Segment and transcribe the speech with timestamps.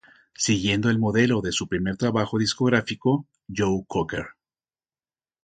[0.33, 4.29] Siguiendo el modelo de su primer trabajo discográfico, "Joe Cocker!